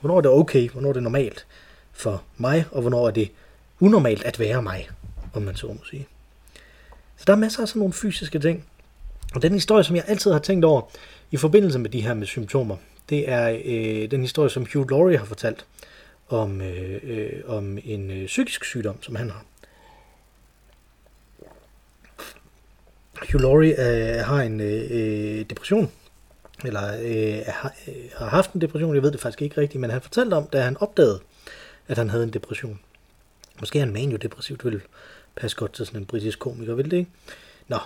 [0.00, 0.68] Hvornår er det okay?
[0.70, 1.46] Hvornår er det normalt
[1.92, 2.64] for mig?
[2.70, 3.30] Og hvornår er det
[3.80, 4.88] unormalt at være mig,
[5.34, 6.06] om man så må sige?
[7.16, 8.64] Så der er masser af sådan nogle fysiske ting.
[9.34, 10.82] Og den historie, som jeg altid har tænkt over
[11.30, 12.76] i forbindelse med de her med symptomer,
[13.10, 15.66] det er øh, den historie, som Hugh Laurie har fortalt
[16.28, 19.44] om, øh, øh, om en øh, psykisk sygdom, som han har.
[23.32, 25.92] Hugh Laurie øh, har en øh, øh, depression,
[26.64, 29.90] eller øh, har, øh, har haft en depression, jeg ved det faktisk ikke rigtigt, men
[29.90, 31.20] han fortalte om, da han opdagede,
[31.88, 32.80] at han havde en depression.
[33.60, 34.80] Måske er han manio-depressiv, det ville
[35.36, 37.10] passe godt til sådan en britisk komiker, vil det ikke?
[37.68, 37.78] Nå,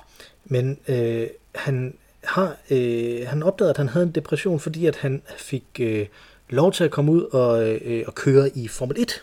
[0.45, 5.23] men øh, han, har, øh, han opdagede, at han havde en depression, fordi at han
[5.37, 6.07] fik øh,
[6.49, 9.23] lov til at komme ud og, øh, og køre i Formel 1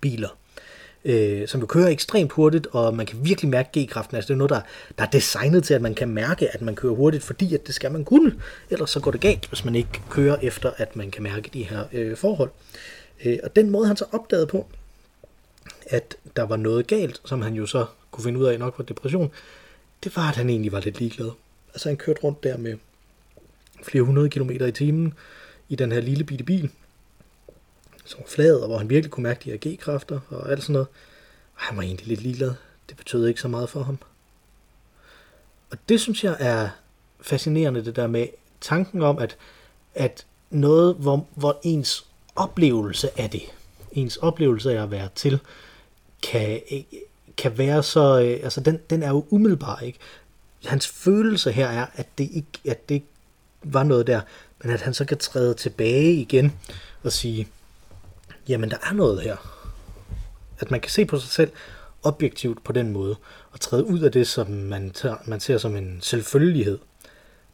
[0.00, 0.28] biler
[1.04, 4.16] øh, som jo kører ekstremt hurtigt, og man kan virkelig mærke G-kraften.
[4.16, 4.60] Altså det er noget, der,
[4.98, 7.74] der er designet til, at man kan mærke, at man kører hurtigt, fordi at det
[7.74, 8.34] skal man kunne.
[8.70, 11.62] Ellers så går det galt, hvis man ikke kører efter, at man kan mærke de
[11.62, 12.50] her øh, forhold.
[13.24, 14.66] Øh, og den måde, han så opdagede på,
[15.86, 18.84] at der var noget galt, som han jo så kunne finde ud af nok var
[18.84, 19.30] depression,
[20.04, 21.30] det var, at han egentlig var lidt ligeglad.
[21.74, 22.76] Altså han kørte rundt der med
[23.82, 25.14] flere hundrede kilometer i timen
[25.68, 26.70] i den her lille bitte bil,
[28.04, 30.72] som var flad, og hvor han virkelig kunne mærke de her G-kræfter og alt sådan
[30.72, 30.88] noget.
[31.54, 32.54] Og han var egentlig lidt ligeglad.
[32.88, 33.98] Det betød ikke så meget for ham.
[35.70, 36.68] Og det synes jeg er
[37.20, 38.26] fascinerende, det der med
[38.60, 39.36] tanken om, at,
[39.94, 43.42] at noget, hvor, hvor ens oplevelse af det,
[43.92, 45.40] ens oplevelse af at være til,
[46.22, 46.60] kan,
[47.36, 49.98] kan være så, øh, altså den, den er jo umiddelbar, ikke?
[50.64, 53.06] Hans følelse her er, at det ikke, at det ikke
[53.62, 54.20] var noget der,
[54.62, 56.52] men at han så kan træde tilbage igen
[57.02, 57.48] og sige,
[58.48, 59.36] jamen der er noget her.
[60.58, 61.52] At man kan se på sig selv
[62.02, 63.16] objektivt på den måde,
[63.52, 66.78] og træde ud af det, som man, tager, man ser som en selvfølgelighed.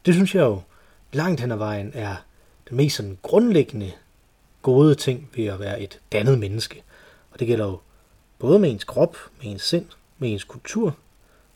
[0.06, 0.60] Det synes jeg jo
[1.12, 2.16] langt hen ad vejen er
[2.68, 3.92] den mest sådan grundlæggende
[4.62, 6.82] gode ting ved at være et dannet menneske.
[7.32, 7.78] Og det gælder jo
[8.38, 9.86] både med ens krop, med ens sind,
[10.18, 10.96] med ens kultur,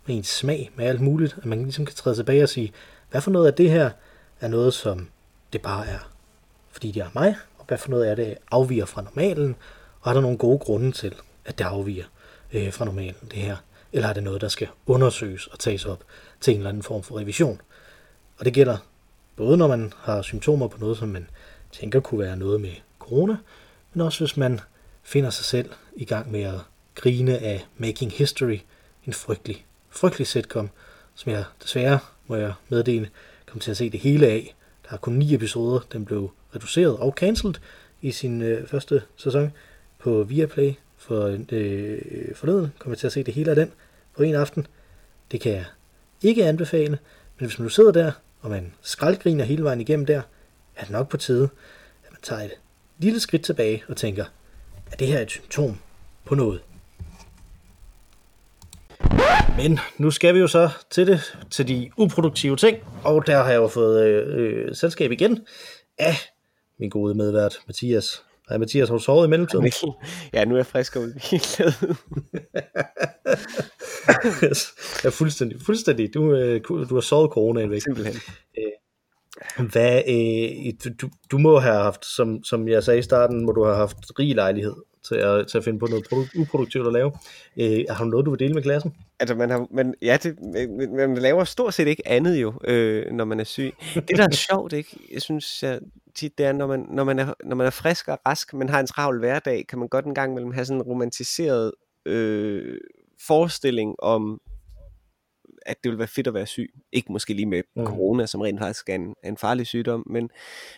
[0.07, 2.73] med ens smag, med alt muligt, at man ligesom kan træde tilbage og sige,
[3.11, 3.91] hvad for noget af det her
[4.41, 5.09] er noget, som
[5.53, 5.99] det bare er,
[6.71, 7.37] fordi det er mig,
[7.69, 9.57] hvad for noget er det afviger fra normalen,
[10.01, 12.05] og er der nogle gode grunde til, at det afviger
[12.53, 13.57] øh, fra normalen, det her,
[13.93, 16.05] eller er det noget, der skal undersøges og tages op
[16.41, 17.61] til en eller anden form for revision.
[18.39, 18.77] Og det gælder
[19.37, 21.27] både når man har symptomer på noget, som man
[21.73, 23.37] tænker kunne være noget med corona,
[23.93, 24.61] men også hvis man
[25.03, 26.61] finder sig selv i gang med at
[26.95, 28.59] grine af Making History,
[29.07, 30.71] en frygtelig, frygtelig sitcom,
[31.15, 33.11] som jeg desværre, må jeg meddele,
[33.47, 34.55] kom til at se det hele af.
[34.89, 37.55] Der er kun ni episoder, den blev reduceret og cancelled
[38.03, 39.53] i sin øh, første sæson
[39.99, 42.73] på Viaplay for øh, forleden.
[42.79, 43.73] Kommer til at se det hele af den
[44.17, 44.67] på en aften.
[45.33, 45.65] Det kan jeg
[46.23, 46.99] ikke anbefale,
[47.39, 50.23] Men hvis man nu sidder der, og man skraldgriner hele vejen igennem der,
[50.77, 51.49] er det nok på tide,
[52.05, 52.53] at man tager et
[52.99, 54.25] lille skridt tilbage og tænker,
[54.93, 55.79] er det her et symptom
[56.25, 56.61] på noget?
[59.57, 63.51] Men nu skal vi jo så til det, til de uproduktive ting, og der har
[63.51, 65.47] jeg jo fået øh, øh, selskab igen
[65.99, 66.34] af
[66.79, 68.23] min gode medvært, Mathias.
[68.49, 69.73] Hej Mathias, har du sovet i mellemtiden?
[70.33, 71.41] Ja, nu er jeg frisk ud i
[75.05, 75.61] ja, fuldstændig.
[75.67, 76.15] fuldstændig.
[76.15, 77.83] Du, øh, du har sovet coronaen væk.
[77.83, 78.15] Simpelthen.
[78.59, 83.53] Øh, hvad, øh, du, du må have haft, som, som jeg sagde i starten, må
[83.53, 84.75] du have haft rig lejlighed
[85.09, 87.13] til at, til at finde på noget produ- uproduktivt at lave.
[87.57, 88.95] Øh, har du noget, du vil dele med klassen?
[89.21, 93.13] Altså, man har, man, ja, det, man, man laver stort set ikke andet jo, øh,
[93.13, 93.75] når man er syg.
[93.95, 94.97] Det, der er sjovt, ikke?
[95.13, 95.81] Jeg synes jeg,
[96.15, 98.69] tit, det er, når man, når, man er, når man er frisk og rask, man
[98.69, 101.73] har en travl hverdag, kan man godt en gang imellem have sådan en romantiseret
[102.07, 102.81] øh,
[103.27, 104.41] forestilling om,
[105.67, 106.75] at det vil være fedt at være syg.
[106.93, 107.87] Ikke måske lige med mm.
[107.87, 110.31] corona, som rent faktisk er en, en farlig sygdom, men,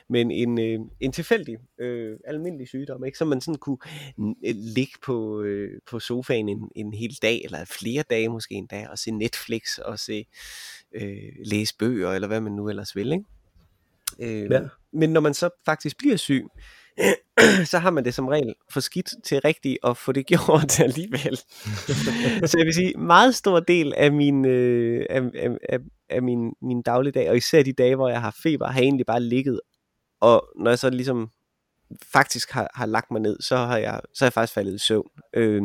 [0.09, 3.19] men en, øh, en tilfældig, øh, almindelig sygdom, ikke?
[3.19, 3.79] som man sådan kunne
[4.19, 8.67] øh, ligge på, øh, på sofaen en, en hel dag, eller flere dage måske en
[8.67, 10.27] dag, og se Netflix, og se
[10.95, 13.13] øh, læse bøger, eller hvad man nu ellers vil.
[13.13, 13.25] Ikke?
[14.21, 14.61] Øh, ja.
[14.93, 16.45] Men når man så faktisk bliver syg,
[17.71, 21.37] så har man det som regel for skidt til rigtigt at få det gjort alligevel.
[22.49, 25.79] så jeg vil sige, meget stor del af min, øh, af, af, af,
[26.11, 29.21] af min, min dagligdag, og især de dage, hvor jeg har feber, har egentlig bare
[29.21, 29.61] ligget.
[30.21, 31.31] Og når jeg så ligesom
[32.13, 34.79] faktisk har, har lagt mig ned, så har jeg, så har jeg faktisk faldet i
[34.79, 35.09] søvn.
[35.35, 35.63] Øh,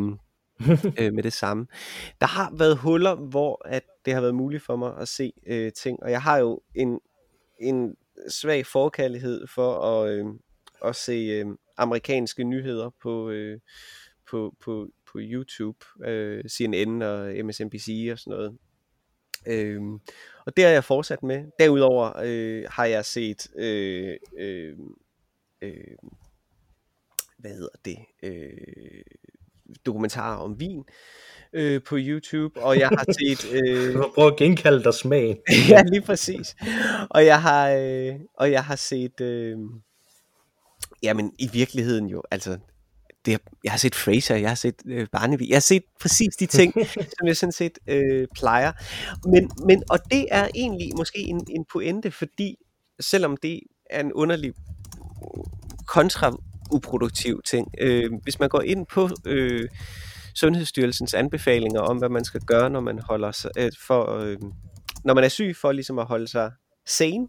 [1.00, 1.68] øh, med det samme.
[2.22, 5.72] Der har været huller, hvor at det har været muligt for mig at se øh,
[5.72, 7.00] ting, og jeg har jo en,
[7.60, 7.96] en
[8.30, 10.26] svag forkærlighed for at, øh,
[10.86, 11.46] at se øh,
[11.78, 13.60] amerikanske nyheder på, øh,
[14.30, 18.58] på, på, på YouTube, øh, CNN og MSNBC og sådan noget.
[19.48, 19.82] Øh,
[20.46, 21.46] og det har jeg fortsat med.
[21.60, 24.78] Derudover øh, har jeg set øh, øh,
[25.62, 25.96] øh,
[27.38, 27.98] hvad hedder det?
[28.24, 29.04] Øh,
[29.86, 30.84] dokumentarer om vin
[31.54, 33.52] øh, på YouTube, og jeg har set...
[33.54, 33.94] Øh...
[33.94, 35.38] Du har prøvet at genkalde dig smagen.
[35.70, 36.56] ja, lige præcis.
[37.10, 39.22] Og jeg har, øh, og jeg har set...
[39.22, 39.58] Øh...
[41.04, 42.58] Jamen, i virkeligheden jo, altså...
[43.26, 46.46] Det, jeg har set Fraser, jeg har set øh, Barnaby, jeg har set præcis de
[46.46, 46.74] ting,
[47.18, 48.72] som jeg sådan set øh, plejer.
[49.26, 52.56] Men, men, og det er egentlig måske en, en pointe, fordi
[53.00, 54.54] selvom det er en underlig
[56.72, 59.70] kontrauproduktiv ting, øh, hvis man går ind på øh,
[60.36, 64.38] Sundhedsstyrelsens anbefalinger om, hvad man skal gøre, når man holder sig, øh, for, øh,
[65.04, 66.52] når man er syg, for ligesom at holde sig
[66.86, 67.28] sane,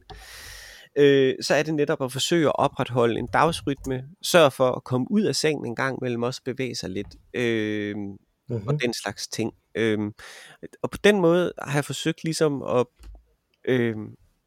[0.99, 5.07] øh, så er det netop at forsøge at opretholde en dagsrytme, sørge for at komme
[5.11, 8.69] ud af sengen en gang mellem, også bevæge sig lidt, øh, mm-hmm.
[8.69, 9.53] og den slags ting.
[9.75, 9.99] Øh,
[10.83, 12.87] og på den måde har jeg forsøgt ligesom at
[13.69, 13.97] øh,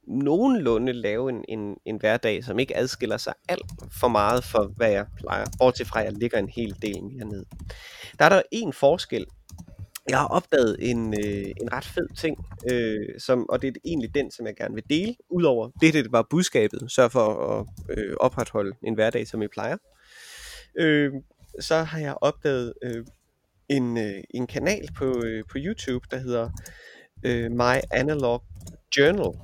[0.08, 4.92] nogenlunde lave en, en, en hverdag, som ikke adskiller sig alt for meget for, hvad
[4.92, 5.46] jeg plejer.
[5.60, 7.46] Bortset fra, at jeg ligger en hel del mere ned.
[8.20, 9.26] Der er der en forskel.
[10.10, 14.16] Jeg har opdaget en, øh, en ret fed ting, øh, som, og det er egentlig
[14.16, 15.16] den, som jeg gerne vil dele.
[15.30, 16.92] Udover det, det var budskabet.
[16.92, 17.66] Sørg for at
[17.98, 19.78] øh, opretholde en hverdag, som I plejer.
[20.80, 21.12] Øh,
[21.60, 23.06] så har jeg opdaget øh,
[23.70, 26.50] en, øh, en kanal på, øh, på YouTube, der hedder
[27.24, 28.44] øh, My Analog
[28.98, 29.40] Journal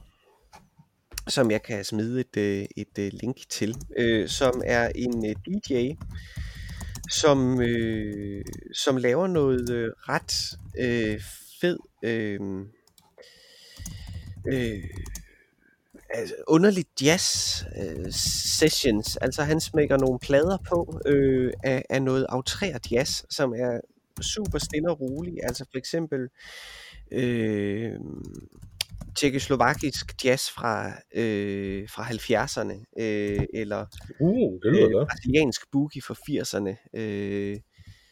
[1.28, 5.36] som jeg kan smide et, øh, et, øh, link til, øh, som er en øh,
[5.46, 5.92] DJ,
[7.12, 10.34] som, øh, som laver noget øh, ret
[10.78, 11.22] øh,
[11.62, 12.40] fed øh,
[14.48, 14.84] øh,
[16.10, 18.12] altså underligt jazz øh,
[18.60, 19.18] sessions.
[19.18, 23.80] Altså han smækker nogle plader på øh, af, af noget autrært jazz, som er
[24.22, 25.34] super stille og rolig.
[25.44, 26.30] Altså for eksempel
[27.12, 27.92] øh,
[29.16, 33.86] tjekkoslovakisk jazz fra, øh, fra 70'erne, øh, eller
[34.20, 37.00] uh, det lyder øh, brasiliansk boogie fra 80'erne.
[37.00, 37.58] Øh,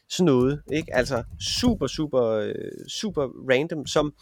[0.10, 0.96] sådan noget, ikke?
[0.96, 2.54] Altså super, super, øh,
[2.88, 3.22] super
[3.52, 4.14] random, som,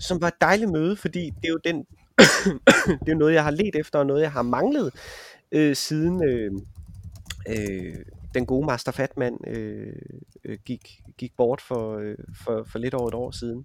[0.00, 1.76] som var et dejligt møde, fordi det er jo den,
[3.04, 4.94] det er noget, jeg har let efter, og noget, jeg har manglet
[5.52, 6.52] øh, siden øh,
[7.48, 7.94] øh,
[8.34, 9.92] den gode Master Fatman øh,
[10.44, 10.88] øh, gik,
[11.18, 13.64] gik bort for, øh, for, for lidt over et år siden.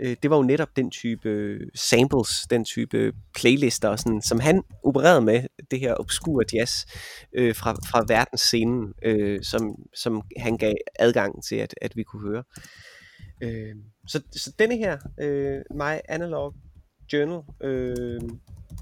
[0.00, 4.62] Øh, det var jo netop den type øh, samples, den type playlister, sådan, som han
[4.84, 6.84] opererede med, det her obskure jazz
[7.32, 12.30] øh, fra, fra verdensscenen, øh, som, som han gav adgang til, at, at vi kunne
[12.30, 12.44] høre.
[13.42, 13.74] Øh,
[14.08, 16.54] så, så denne her, øh, My Analog
[17.12, 18.20] Journal, øh,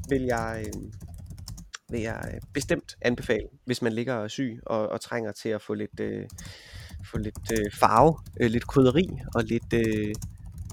[0.09, 0.65] vil jeg...
[0.67, 0.83] Øh,
[1.91, 6.01] vil jeg bestemt anbefale, hvis man ligger syg og, og trænger til at få lidt,
[6.01, 6.27] øh,
[7.11, 10.15] få lidt øh, farve, øh, lidt krydderi og lidt øh,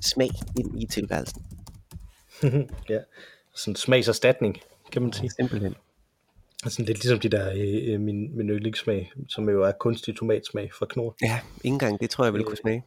[0.01, 1.45] smag ind i tilværelsen.
[2.89, 2.99] ja,
[3.55, 4.57] sådan smagserstatning,
[4.91, 5.29] kan man sige.
[5.29, 5.75] Simpelthen.
[6.67, 10.85] Sådan lidt ligesom de der, øh, min, min yndlingssmag, som jo er kunstig tomatsmag fra
[10.89, 11.15] Knor.
[11.21, 12.83] Ja, ikke engang det tror jeg ville kunne smage.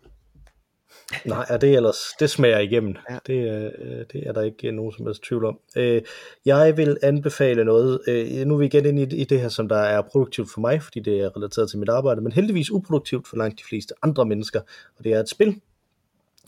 [1.25, 2.97] Nej, er det ellers, det smager igennem.
[3.11, 3.19] Ja.
[3.27, 5.59] Det, øh, det er der ikke nogen som helst tvivl om.
[5.77, 6.03] Øh,
[6.45, 9.69] jeg vil anbefale noget, øh, nu er vi igen inde i, i det her, som
[9.69, 13.29] der er produktivt for mig, fordi det er relateret til mit arbejde, men heldigvis uproduktivt
[13.29, 14.61] for langt de fleste andre mennesker,
[14.99, 15.61] og det er et spil.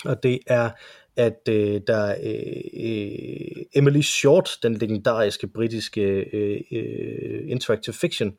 [0.04, 0.70] Og det er,
[1.16, 6.02] at øh, der er øh, Emily Short, den legendariske britiske
[6.32, 8.36] øh, øh, interactive fiction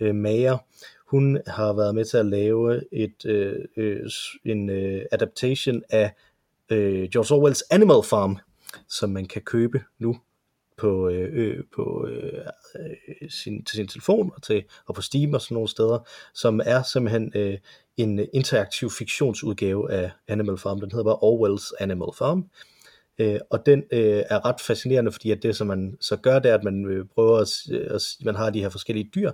[0.00, 0.58] øh, mager,
[1.06, 4.10] hun har været med til at lave et øh, øh,
[4.44, 6.12] en øh, adaptation af
[6.70, 8.38] øh, George Orwells Animal Farm,
[8.88, 10.16] som man kan købe nu
[10.76, 12.46] på, øh, øh, på øh,
[12.78, 15.98] øh, sin, til sin telefon og, til, og på Steam og sådan nogle steder,
[16.34, 17.58] som er simpelthen øh,
[17.96, 20.80] en interaktiv fiktionsudgave af Animal Farm.
[20.80, 22.50] Den hedder bare Orwells Animal Farm.
[23.18, 26.50] Øh, og den øh, er ret fascinerende, fordi at det, som man så gør, det
[26.50, 27.48] er, at man øh, prøver at,
[27.94, 29.30] at man har de her forskellige dyr,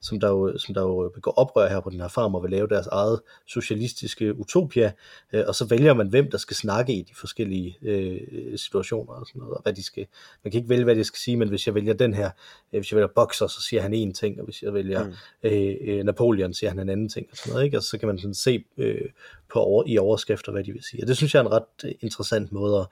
[0.00, 2.50] som der, jo, som der jo begår oprør her på den her farm og vil
[2.50, 4.92] lave deres eget socialistiske utopia,
[5.32, 9.26] øh, og så vælger man, hvem der skal snakke i de forskellige øh, situationer og
[9.26, 10.06] sådan noget, og hvad de skal,
[10.44, 12.30] man kan ikke vælge, hvad de skal sige, men hvis jeg vælger den her,
[12.72, 15.12] øh, hvis jeg vælger Boxer, så siger han en ting, og hvis jeg vælger mm.
[15.42, 17.76] øh, øh, Napoleon, siger han en anden ting, og sådan noget, ikke?
[17.76, 19.10] og så kan man sådan se øh,
[19.52, 21.94] på over, i overskrifter, hvad de vil sige, og det synes jeg er en ret
[22.00, 22.86] interessant måde at,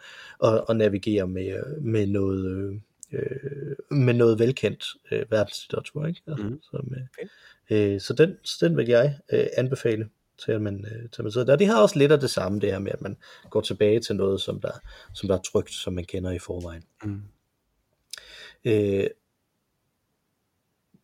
[0.48, 2.80] at, at navigere med, med noget,
[3.12, 6.06] øh, med noget velkendt øh, verdenslitteratur.
[6.06, 6.22] Ikke?
[6.28, 6.60] Altså, Mhm.
[6.62, 6.92] som,
[7.70, 10.08] øh, øh, så, den, så den vil jeg øh, anbefale
[10.44, 11.56] til at man, øh, til at man sidder der.
[11.56, 13.16] Det har også lidt af det samme, det her med, at man
[13.50, 14.72] går tilbage til noget, som der,
[15.14, 16.82] som der er trygt, som man kender i forvejen.
[17.04, 17.22] Mm.
[18.64, 19.06] Øh,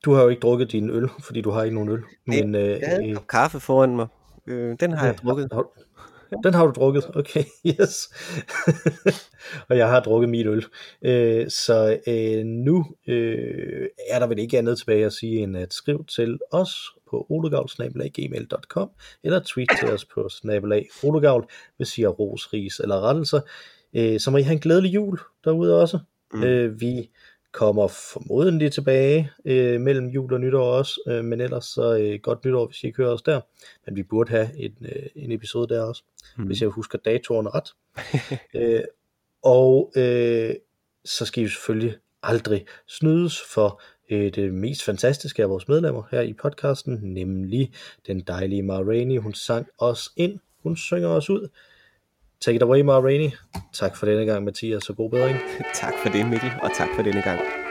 [0.04, 2.02] du har jo ikke drukket din øl, fordi du har ikke nogen øl.
[2.26, 4.06] Men, øh, Jeg havde en øh, kaffe foran mig.
[4.46, 5.48] Øh, den har jeg drukket.
[5.52, 5.66] har
[6.42, 7.44] Den har du drukket, okay,
[7.80, 8.08] yes.
[9.68, 10.66] og jeg har drukket min øl.
[11.02, 15.74] Øh, så øh, nu øh, er der vel ikke andet tilbage at sige, end at
[15.74, 16.74] skrive til os
[17.10, 18.90] på olegavl.gmail.com
[19.24, 23.40] eller tweet til os på snabelag olegavl, hvis I har ros, ris eller rettelser.
[23.96, 25.98] Øh, så må I have en glædelig jul derude også.
[26.32, 26.44] Mm.
[26.44, 27.10] Øh, vi
[27.56, 32.44] kommer formodentlig tilbage øh, mellem jul og nytår også, øh, men ellers så øh, godt
[32.44, 33.40] nytår, hvis I ikke hører os der.
[33.86, 36.02] Men vi burde have en, øh, en episode der også,
[36.36, 36.44] Mm.
[36.44, 37.68] hvis jeg husker datoerne ret.
[38.60, 38.82] øh,
[39.42, 40.54] og øh,
[41.04, 46.20] så skal I selvfølgelig aldrig snydes for øh, det mest fantastiske af vores medlemmer her
[46.20, 47.72] i podcasten, nemlig
[48.06, 49.18] den dejlige Ma Rainey.
[49.18, 51.48] Hun sang os ind, hun synger os ud.
[52.40, 53.30] Take it away, Ma Rainey.
[53.72, 55.38] Tak for denne gang, Mathias, og god bedring.
[55.82, 57.65] tak for det, Mikkel, og tak for denne gang.